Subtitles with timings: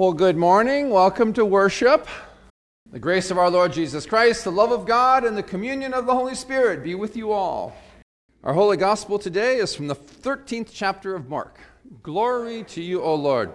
[0.00, 0.88] Well, good morning.
[0.88, 2.08] Welcome to worship.
[2.90, 6.06] The grace of our Lord Jesus Christ, the love of God, and the communion of
[6.06, 7.76] the Holy Spirit be with you all.
[8.42, 11.60] Our holy gospel today is from the 13th chapter of Mark.
[12.02, 13.52] Glory to you, O Lord.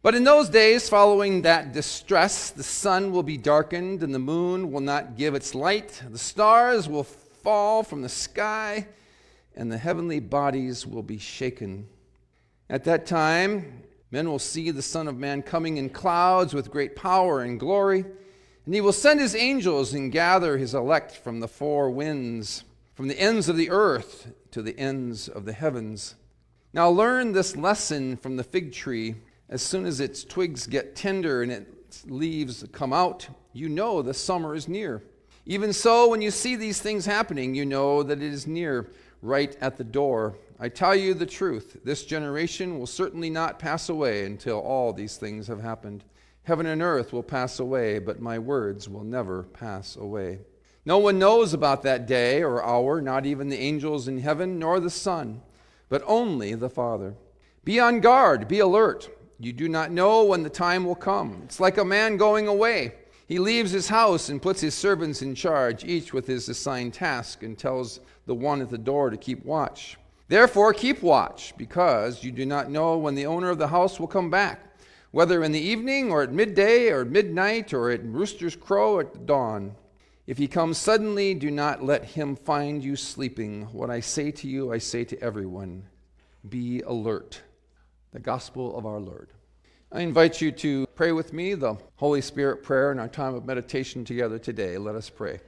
[0.00, 4.72] But in those days following that distress, the sun will be darkened, and the moon
[4.72, 6.02] will not give its light.
[6.08, 8.86] The stars will fall from the sky,
[9.54, 11.88] and the heavenly bodies will be shaken.
[12.70, 13.82] At that time,
[14.12, 18.04] men will see the Son of Man coming in clouds with great power and glory,
[18.64, 22.62] and he will send his angels and gather his elect from the four winds,
[22.94, 26.14] from the ends of the earth to the ends of the heavens.
[26.74, 29.16] Now learn this lesson from the fig tree.
[29.48, 34.14] As soon as its twigs get tender and its leaves come out, you know the
[34.14, 35.02] summer is near.
[35.44, 38.90] Even so, when you see these things happening, you know that it is near,
[39.22, 40.36] right at the door.
[40.62, 45.16] I tell you the truth, this generation will certainly not pass away until all these
[45.16, 46.04] things have happened.
[46.44, 50.38] Heaven and earth will pass away, but my words will never pass away.
[50.84, 54.78] No one knows about that day or hour, not even the angels in heaven, nor
[54.78, 55.42] the Son,
[55.88, 57.16] but only the Father.
[57.64, 59.10] Be on guard, be alert.
[59.40, 61.42] You do not know when the time will come.
[61.44, 62.94] It's like a man going away.
[63.26, 67.42] He leaves his house and puts his servants in charge, each with his assigned task,
[67.42, 69.96] and tells the one at the door to keep watch.
[70.28, 74.06] Therefore, keep watch, because you do not know when the owner of the house will
[74.06, 74.60] come back,
[75.10, 79.74] whether in the evening or at midday or midnight or at rooster's crow at dawn.
[80.26, 83.64] If he comes suddenly, do not let him find you sleeping.
[83.72, 85.84] What I say to you, I say to everyone
[86.48, 87.42] be alert.
[88.12, 89.30] The gospel of our Lord.
[89.90, 93.44] I invite you to pray with me the Holy Spirit prayer in our time of
[93.44, 94.78] meditation together today.
[94.78, 95.40] Let us pray.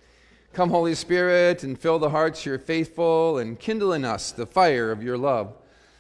[0.55, 4.47] Come, Holy Spirit, and fill the hearts of your faithful, and kindle in us the
[4.47, 5.53] fire of your love.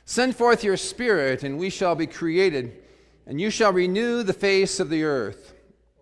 [0.05, 2.81] Send forth your Spirit, and we shall be created,
[3.27, 5.55] and you shall renew the face of the earth.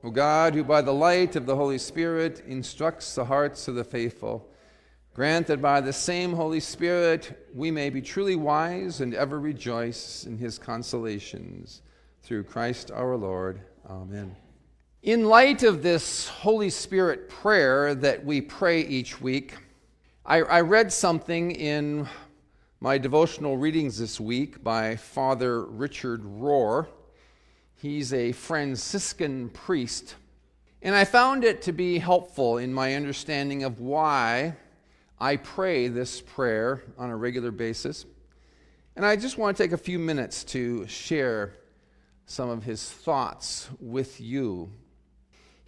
[0.05, 3.84] O God, who by the light of the Holy Spirit instructs the hearts of the
[3.84, 4.47] faithful,
[5.14, 10.27] grant that by the same Holy Spirit we may be truly wise and ever rejoice
[10.27, 11.80] in his consolations
[12.23, 13.63] through Christ our Lord.
[13.89, 14.36] Amen.
[15.02, 19.57] In light of this Holy Spirit prayer that we pray each week,
[20.24, 22.08] I, I, read something in
[22.79, 26.86] my devotional readings this week by Father Richard Rohr.
[27.74, 30.14] He's a Franciscan priest.
[30.83, 34.55] And I found it to be helpful in my understanding of why
[35.19, 38.07] I pray this prayer on a regular basis.
[38.95, 41.55] And I just want to take a few minutes to share
[42.24, 44.70] some of his thoughts with you.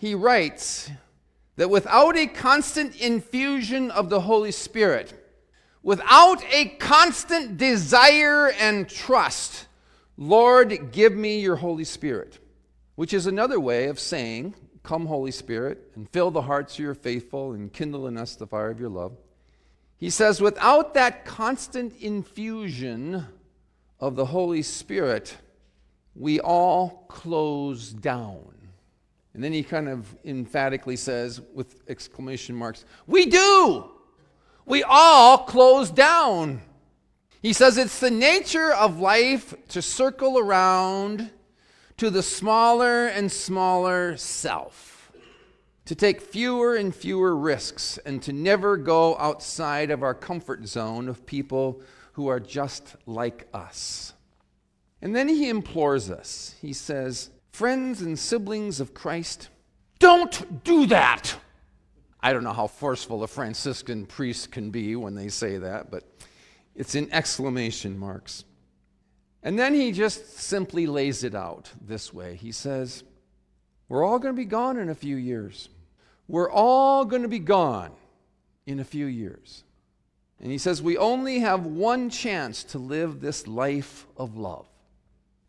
[0.05, 0.91] He writes
[1.57, 5.15] that without a constant infusion of the Holy Spirit,
[5.83, 9.67] without a constant desire and trust,
[10.19, 12.39] Lord, give me your Holy Spirit,
[12.97, 16.95] which is another way of saying, Come, Holy Spirit, and fill the hearts of your
[16.95, 19.17] faithful and kindle in us the fire of your love.
[19.97, 23.25] He says, without that constant infusion
[23.99, 25.39] of the Holy Spirit,
[26.15, 28.51] we all close down.
[29.35, 33.91] And then he kind of emphatically says, with exclamation marks, We do!
[34.67, 36.63] We all close down.
[37.43, 41.31] He says it's the nature of life to circle around
[41.99, 45.13] to the smaller and smaller self,
[45.85, 51.09] to take fewer and fewer risks, and to never go outside of our comfort zone
[51.09, 54.15] of people who are just like us.
[55.03, 56.55] And then he implores us.
[56.63, 59.49] He says, Friends and siblings of Christ,
[60.01, 61.37] don't do that.
[62.21, 66.03] I don't know how forceful a Franciscan priest can be when they say that, but
[66.75, 68.43] it's in exclamation marks.
[69.41, 72.35] And then he just simply lays it out this way.
[72.35, 73.05] He says,
[73.89, 75.69] We're all going to be gone in a few years.
[76.27, 77.93] We're all going to be gone
[78.67, 79.63] in a few years.
[80.41, 84.67] And he says, We only have one chance to live this life of love.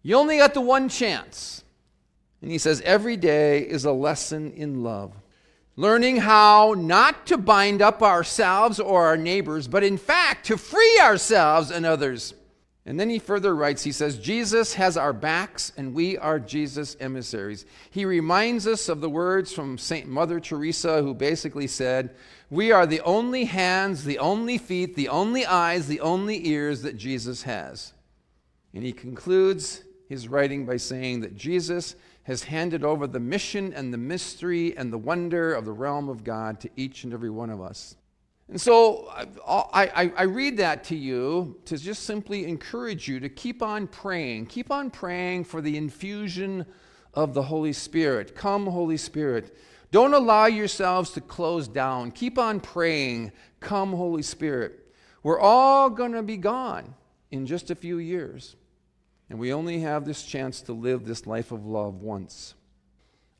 [0.03, 1.63] You only got the one chance.
[2.45, 5.15] And he says, every day is a lesson in love.
[5.75, 10.99] Learning how not to bind up ourselves or our neighbors, but in fact to free
[11.01, 12.35] ourselves and others.
[12.85, 16.95] And then he further writes, he says, Jesus has our backs and we are Jesus'
[16.99, 17.65] emissaries.
[17.89, 20.07] He reminds us of the words from St.
[20.07, 22.15] Mother Teresa, who basically said,
[22.51, 26.95] We are the only hands, the only feet, the only eyes, the only ears that
[26.95, 27.93] Jesus has.
[28.75, 33.93] And he concludes his writing by saying that Jesus has handed over the mission and
[33.93, 37.51] the mystery and the wonder of the realm of God to each and every one
[37.51, 37.95] of us.
[38.49, 39.11] And so
[39.47, 43.87] I, I, I, read that to you to just simply encourage you to keep on
[43.87, 44.47] praying.
[44.47, 46.65] Keep on praying for the infusion
[47.15, 48.35] of the Holy Spirit.
[48.35, 49.55] Come, Holy Spirit.
[49.91, 52.11] Don't allow yourselves to close down.
[52.11, 53.31] Keep on praying.
[53.59, 54.91] Come, Holy Spirit.
[55.23, 56.93] We're all going to be gone
[57.31, 58.55] in just a few years.
[59.29, 62.53] And we only have this chance to live this life of love once.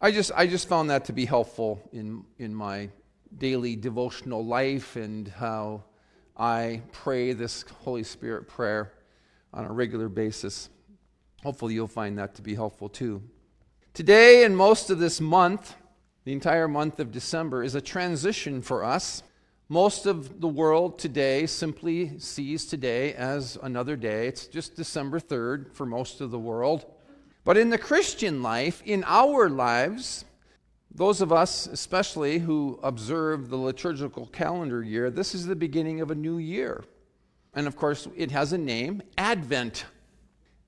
[0.02, 2.90] I just, I just found that to be helpful in, in my
[3.38, 5.84] daily devotional life and how
[6.38, 8.94] I pray this Holy Spirit prayer
[9.54, 10.70] on a regular basis.
[11.44, 13.22] Hopefully, you'll find that to be helpful too.
[13.94, 15.76] Today and most of this month,
[16.26, 19.24] the entire month of December, is a transition for us.
[19.68, 24.28] Most of the world today simply sees today as another day.
[24.28, 26.86] It's just December 3rd for most of the world.
[27.44, 30.24] But in the Christian life, in our lives,
[30.94, 36.12] those of us, especially who observe the liturgical calendar year, this is the beginning of
[36.12, 36.84] a new year.
[37.56, 39.86] And of course, it has a name Advent.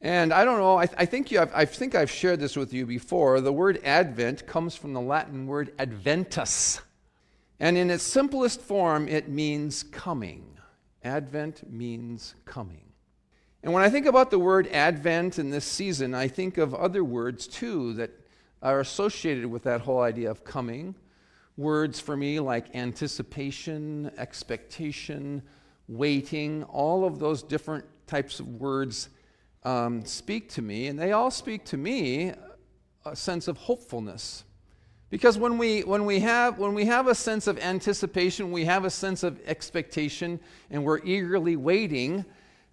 [0.01, 2.55] And I don't know, I, th- I think you have, I think I've shared this
[2.55, 3.41] with you before.
[3.41, 6.81] The word Advent comes from the Latin word adventus.
[7.59, 10.57] And in its simplest form, it means coming.
[11.03, 12.87] Advent means coming.
[13.63, 17.03] And when I think about the word Advent in this season, I think of other
[17.03, 18.11] words too that
[18.61, 20.95] are associated with that whole idea of coming.
[21.57, 25.41] Words for me like anticipation, expectation,
[25.87, 29.09] waiting, all of those different types of words
[29.63, 32.33] um, speak to me, and they all speak to me
[33.05, 34.43] a sense of hopefulness.
[35.09, 38.83] Because when we, when, we have, when we have a sense of anticipation, we have
[38.83, 40.39] a sense of expectation,
[40.69, 42.25] and we're eagerly waiting,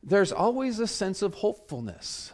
[0.03, 2.33] there's always a sense of hopefulness.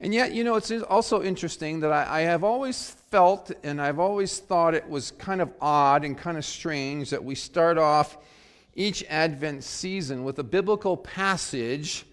[0.00, 3.98] And yet, you know, it's also interesting that I, I, have always felt and I've
[3.98, 8.16] always thought it was kind of odd and kind of strange that we start off
[8.76, 12.04] each Advent season with a biblical passage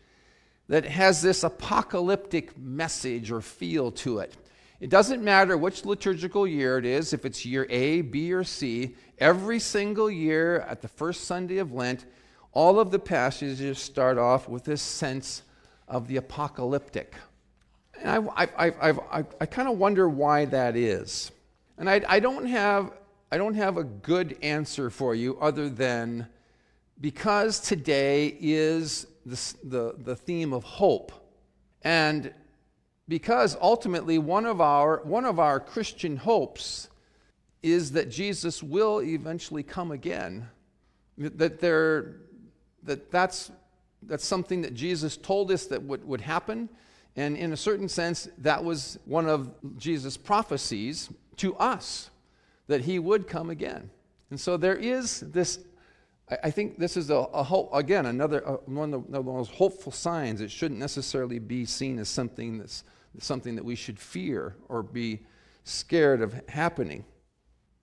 [0.68, 4.36] that has this apocalyptic message or feel to it.
[4.86, 8.96] It doesn't matter which liturgical year it is, if it's year A, B, or C,
[9.18, 12.06] every single year at the first Sunday of Lent,
[12.52, 15.42] all of the passages start off with this sense
[15.88, 17.16] of the apocalyptic.
[18.00, 21.32] And I, I, I, I, I kind of wonder why that is.
[21.80, 22.92] And I, I, don't have,
[23.32, 26.28] I don't have a good answer for you other than
[27.02, 31.12] because today is the, the, the theme of hope.
[31.82, 32.32] And
[33.08, 36.90] because ultimately one of, our, one of our Christian hopes
[37.62, 40.48] is that Jesus will eventually come again.
[41.18, 42.18] That, there,
[42.84, 43.52] that that's,
[44.04, 46.70] that's something that Jesus told us that would, would happen
[47.16, 52.10] and in a certain sense, that was one of Jesus' prophecies to us
[52.68, 53.90] that he would come again.
[54.32, 55.60] And so there is this,
[56.44, 59.92] I think this is a, a hope, again, another uh, one of the most hopeful
[59.92, 60.42] signs.
[60.42, 62.84] It shouldn't necessarily be seen as something that's
[63.24, 65.22] something that we should fear or be
[65.64, 67.04] scared of happening.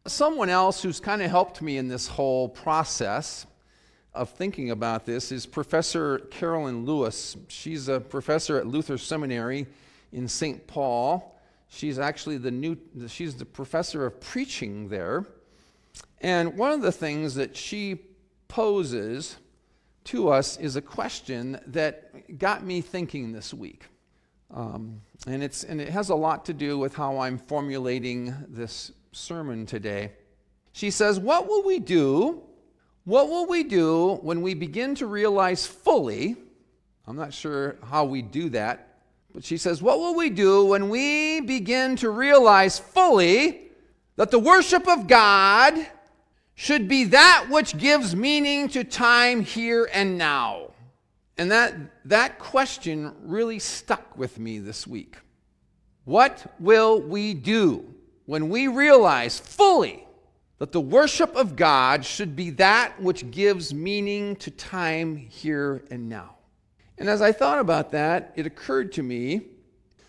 [0.06, 3.46] Someone else who's kind of helped me in this whole process
[4.14, 7.37] of thinking about this is Professor Karoline Lewis.
[7.49, 9.67] She's a professor at Luther Seminary
[10.12, 10.67] in St.
[10.67, 11.38] Paul.
[11.69, 12.76] She's actually the new
[13.08, 15.25] she's the professor of preaching there.
[16.20, 18.00] And one of the things that she
[18.49, 19.37] poses
[20.05, 23.87] to us is a question that got me thinking this week.
[24.52, 28.92] Um, and, it's, and it has a lot to do with how I'm formulating this
[29.12, 30.12] sermon today.
[30.73, 32.42] She says, What will we do
[33.04, 36.37] what will we do when we begin to realize fully?
[37.06, 38.99] I'm not sure how we do that,
[39.35, 43.71] but she says, What will we do when we begin to realize fully
[44.16, 45.75] that the worship of God
[46.54, 50.72] should be that which gives meaning to time here and now?
[51.42, 55.16] And that, that question really stuck with me this week.
[56.04, 57.94] What will we do
[58.26, 60.06] when we realize fully
[60.58, 66.08] that the worship of God should be that which gives meaning to time here and
[66.08, 66.37] now.
[66.96, 69.40] And as I thought about that, it occurred to me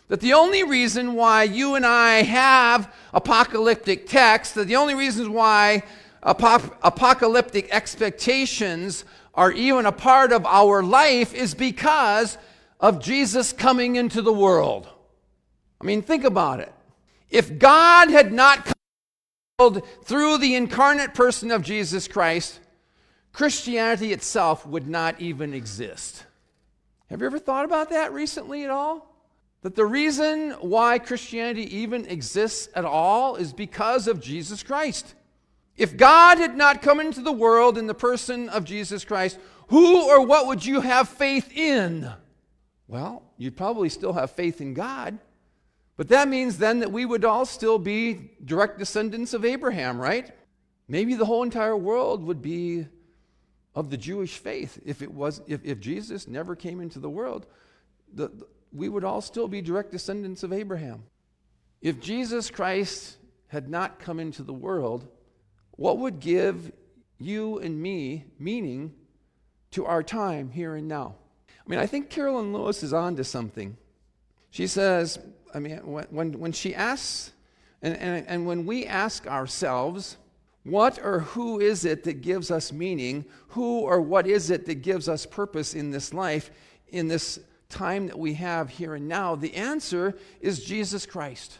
[0.09, 5.29] that the only reason why you and I have apocalyptic texts, that the only reasons
[5.29, 5.81] why
[6.21, 12.37] ap- apocalyptic expectations are even a part of our life is because
[12.79, 14.87] of Jesus coming into the world.
[15.81, 16.71] I mean, think about it.
[17.29, 18.73] If God had not come
[19.57, 22.59] the world through the incarnate person of Jesus Christ,
[23.31, 26.25] Christianity itself would not even exist.
[27.09, 29.09] Have you ever thought about that recently at all?
[29.61, 35.15] That the reason why Christianity even exists at all is because of Jesus Christ.
[35.75, 40.08] If God had not come into the world in the person of Jesus Christ, who
[40.08, 42.12] or what would you have faith in?
[42.88, 45.18] Well, you'd probably still have faith in God.
[45.96, 50.32] But that means then that we would all still be direct descendants of Abraham, right?
[50.88, 52.88] Maybe the whole entire world would be
[53.75, 57.48] of the Jewish faith if it was if, if Jesus never came into the world.
[58.13, 61.03] The, the, we would all still be direct descendants of Abraham.
[61.82, 65.08] If Jesus Christ had not come into the world,
[65.75, 66.72] what would give
[67.18, 68.94] you and me meaning
[69.72, 71.15] to our time here and now?
[71.65, 73.77] I mean, I think Karoline Lewis is on to something.
[74.51, 75.18] She says,
[75.53, 75.77] I mean,
[76.12, 77.32] when, when, she asks,
[77.82, 80.18] and, and, and when we ask ourselves,
[80.63, 83.25] what or who is it that gives us meaning?
[83.50, 86.51] Who or what is it that gives us purpose in this life,
[86.89, 87.39] in this
[87.70, 89.36] time that we have here and now?
[89.36, 91.58] The answer is Jesus Christ.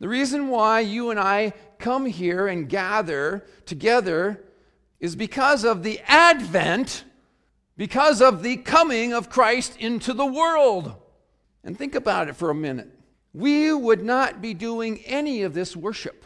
[0.00, 4.42] The reason why you and I come here and gather together
[4.98, 7.04] is because of the advent,
[7.76, 10.94] because of the coming of Christ into the world.
[11.62, 12.88] And think about it for a minute.
[13.32, 16.24] We would not be doing any of this worship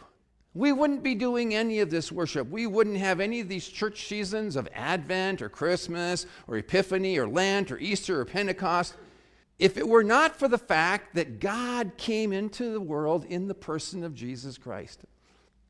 [0.55, 2.49] we wouldn't be doing any of this worship.
[2.49, 7.27] We wouldn't have any of these church seasons of Advent or Christmas or Epiphany or
[7.27, 8.95] Lent or Easter or Pentecost
[9.57, 13.55] if it were not for the fact that God came into the world in the
[13.55, 15.05] person of Jesus Christ.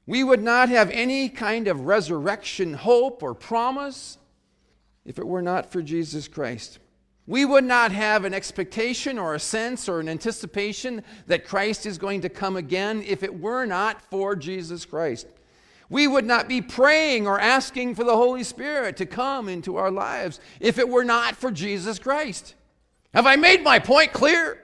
[0.08, 4.18] We would not have any kind of resurrection hope or promise
[5.04, 6.80] if it were not for Jesus Christ.
[7.28, 11.98] We would not have an expectation or a sense or an anticipation that Christ is
[11.98, 15.28] going to come again if it were not for Jesus Christ.
[15.90, 19.92] We would not be praying or asking for the Holy Spirit to come into our
[19.92, 22.56] lives if it were not for Jesus Christ.
[23.16, 24.62] Have I made my point clear?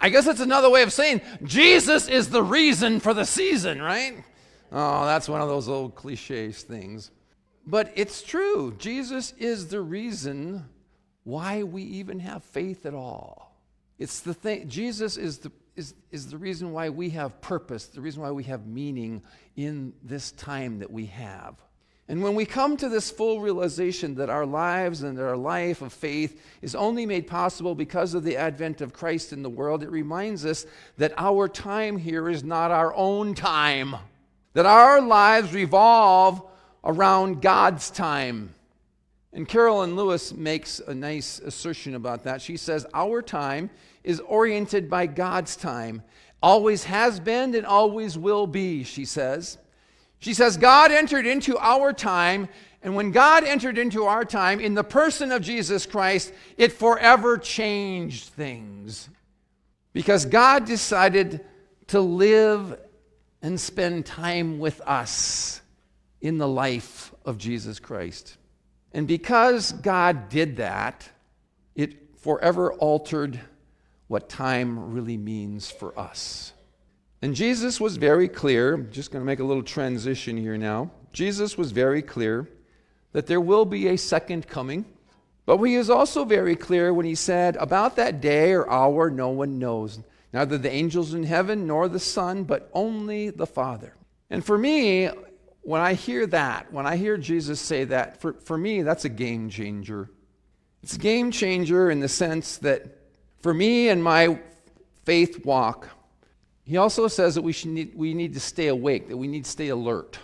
[0.00, 4.24] I guess that's another way of saying Jesus is the reason for the season, right?
[4.72, 7.10] Oh, that's one of those old cliches things.
[7.66, 8.74] But it's true.
[8.78, 10.64] Jesus is the reason
[11.24, 13.54] why we even have faith at all.
[13.98, 18.00] It's the thing, Jesus is the, is, is the reason why we have purpose, the
[18.00, 19.22] reason why we have meaning
[19.56, 21.54] in this time that we have.
[22.08, 25.92] And when we come to this full realization that our lives and our life of
[25.92, 29.90] faith is only made possible because of the advent of Christ in the world, it
[29.90, 30.66] reminds us
[30.98, 33.94] that our time here is not our own time,
[34.52, 36.42] that our lives revolve
[36.84, 38.52] around God's time.
[39.32, 42.42] And Karoline Lewis makes a nice assertion about that.
[42.42, 43.70] She says, Our time
[44.04, 46.02] is oriented by God's time,
[46.42, 49.56] always has been and always will be, she says.
[50.22, 52.48] She says, God entered into our time,
[52.80, 57.36] and when God entered into our time in the person of Jesus Christ, it forever
[57.36, 59.08] changed things.
[59.92, 61.44] Because God decided
[61.88, 62.78] to live
[63.42, 65.60] and spend time with us
[66.20, 68.36] in the life of Jesus Christ.
[68.92, 71.08] And because God did that,
[71.74, 73.40] it forever altered
[74.06, 76.52] what time really means for us.
[77.22, 80.90] And Jesus was very clear, I'm just going to make a little transition here now.
[81.12, 82.48] Jesus was very clear
[83.12, 84.84] that there will be a second coming.
[85.46, 89.28] But he is also very clear when he said, About that day or hour, no
[89.28, 90.00] one knows,
[90.32, 93.94] neither the angels in heaven nor the Son, but only the Father.
[94.30, 95.08] And for me,
[95.62, 99.08] when I hear that, when I hear Jesus say that, for, for me, that's a
[99.08, 100.10] game changer.
[100.82, 102.98] It's a game changer in the sense that
[103.40, 104.38] for me and my
[105.04, 105.88] faith walk,
[106.64, 109.44] he also says that we, should need, we need to stay awake, that we need
[109.44, 110.18] to stay alert.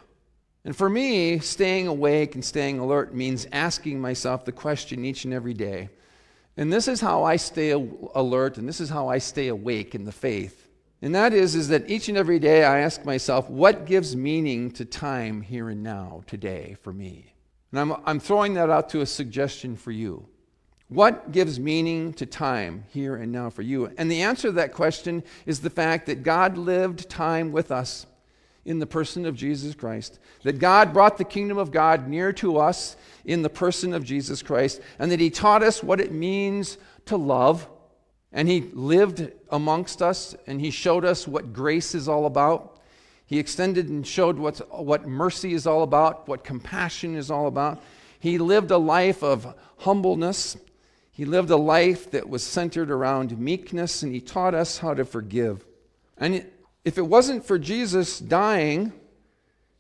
[0.65, 5.33] And for me, staying awake and staying alert means asking myself the question each and
[5.33, 5.89] every day.
[6.57, 10.05] And this is how I stay alert and this is how I stay awake in
[10.05, 10.69] the faith.
[11.01, 14.73] And that is, is that each and every day I ask myself, what gives meaning
[14.73, 17.33] to time here and now, today, for me?
[17.71, 20.27] And I'm, I'm throwing that out to a suggestion for you.
[20.89, 23.93] What gives meaning to time here and now for you?
[23.99, 28.07] And the answer to that question is the fact that God lived time with us
[28.65, 32.59] in the person of Jesus Christ, that God brought the kingdom of God near to
[32.59, 36.79] us in the person of Jesus Christ, and that He taught us what it means
[37.07, 37.69] to love
[38.33, 42.81] and he lived amongst us and he showed us what grace is all about.
[43.27, 47.83] He extended and showed what's, what mercy is all about, what compassion is all about.
[48.21, 50.57] He lived a life of humbleness.
[51.19, 55.05] He lived a life that was centered around meekness, and he taught us how to
[55.05, 55.67] forgive.
[56.17, 56.47] And
[56.85, 58.93] if it wasn't for Jesus dying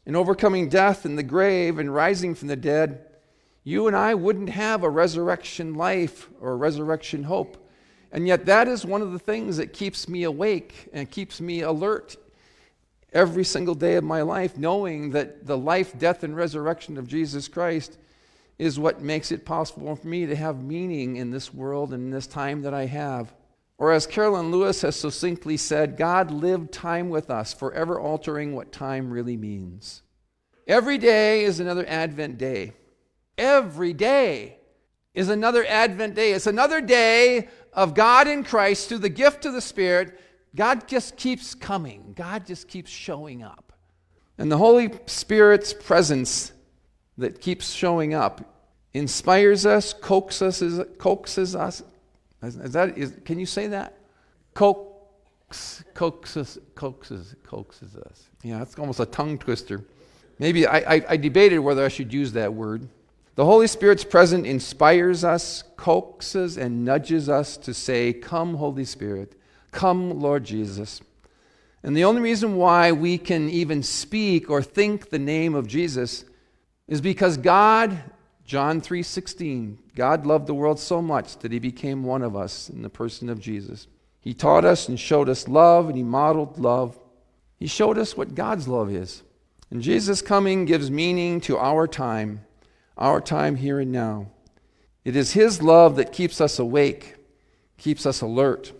[0.04, 3.04] and overcoming death and the grave and rising from the dead,
[3.62, 7.70] you and I wouldn't have a resurrection life or a resurrection hope.
[8.10, 11.60] And yet, that is one of the things that keeps me awake and keeps me
[11.60, 12.16] alert
[13.12, 17.46] every single day of my life, knowing that the life, death, and resurrection of Jesus
[17.46, 17.96] Christ
[18.58, 22.10] is what makes it possible for me to have meaning in this world and in
[22.10, 23.32] this time that I have.
[23.78, 28.72] Or, as Karoline Lewis has succinctly said, God lived time with us, forever altering what
[28.72, 30.02] time really means.
[30.66, 32.72] Every day is another Advent day.
[33.38, 34.58] Every day
[35.14, 36.32] is another Advent day.
[36.32, 40.18] It's another day of God in Christ through the gift of the Spirit.
[40.56, 43.72] God just keeps coming, God just keeps showing up.
[44.38, 46.52] And the Holy Spirit's presence
[47.18, 48.40] that keeps showing up
[48.94, 51.82] inspires us, coaxes us, coaxes us.
[52.42, 53.98] Is, that, is, can you say that?
[54.54, 58.28] Coax, coaxes, coaxes, coaxes us.
[58.42, 59.84] Yeah, it's almost a tongue twister.
[60.38, 62.88] Maybe I, I, I debated whether I should use that word.
[63.34, 69.34] The Holy Spirit's presence inspires us, coaxes, and nudges us to say, Come, Holy Spirit.
[69.70, 71.00] Come, Lord Jesus.
[71.82, 76.24] And the only reason why we can even speak or think the name of Jesus
[76.88, 78.02] is because God,
[78.44, 82.82] John 3:16, God loved the world so much that he became one of us in
[82.82, 83.86] the person of Jesus.
[84.20, 86.98] He taught us and showed us love and he modeled love.
[87.56, 89.22] He showed us what God's love is.
[89.70, 92.44] And Jesus coming gives meaning to our time,
[92.96, 94.28] our time here and now.
[95.04, 97.16] It is his love that keeps us awake,
[97.76, 98.72] keeps us alert,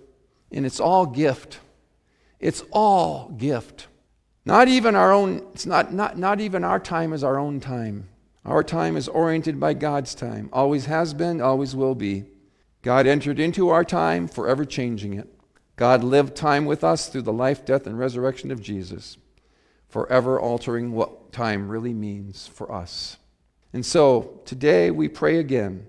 [0.50, 1.60] and it's all gift.
[2.40, 3.88] It's all gift.
[4.48, 8.08] Not even our own, it's not, not, not even our time is our own time.
[8.46, 12.24] Our time is oriented by God's time, always has been, always will be.
[12.80, 15.28] God entered into our time, forever changing it.
[15.76, 19.18] God lived time with us through the life, death, and resurrection of Jesus,
[19.86, 23.18] forever altering what time really means for us.
[23.74, 25.88] And so today we pray again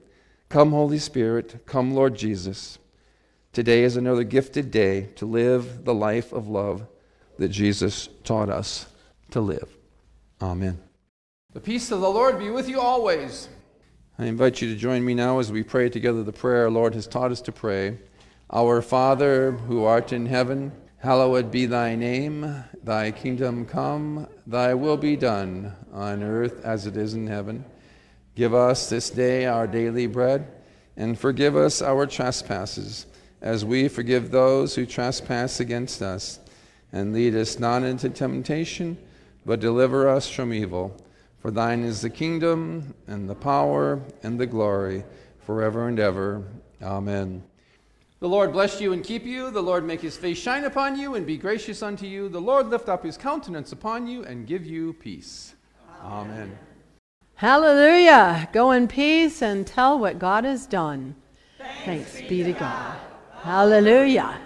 [0.50, 2.78] Come, Holy Spirit, come, Lord Jesus.
[3.54, 6.86] Today is another gifted day to live the life of love
[7.40, 8.86] that Jesus taught us
[9.32, 9.76] to live.
[10.42, 10.78] Amen.
[11.54, 13.48] The peace of the Lord be with you always.
[14.20, 16.94] I invite you to join me now as we pray together the prayer our Lord
[16.94, 17.98] has taught us to pray.
[18.52, 22.66] Our Father, who art in heaven, hallowed be thy name.
[22.84, 27.64] Thy kingdom come, thy will be done, on earth as it is in heaven.
[28.36, 30.46] Give us this day our daily bread,
[30.98, 33.06] and forgive us our trespasses,
[33.42, 36.40] as we forgive those who trespass against us
[36.92, 38.98] and lead us not into temptation,
[39.46, 40.96] but deliver us from evil.
[41.40, 45.04] For thine is the kingdom, and the power, and the glory,
[45.40, 46.44] forever and ever.
[46.82, 47.44] Amen.
[48.20, 49.50] The Lord bless you and keep you.
[49.50, 52.28] The Lord make his face shine upon you and be gracious unto you.
[52.28, 55.56] The Lord lift up his countenance upon you and give you peace.
[56.04, 56.32] Amen.
[56.32, 56.58] Amen.
[57.36, 58.50] Hallelujah.
[58.52, 61.16] Go in peace and tell what God has done.
[61.58, 62.60] Thanks, Thanks be to God.
[62.60, 62.98] God.
[63.44, 64.38] Hallelujah.